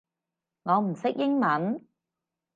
[0.63, 1.85] 我唔識英文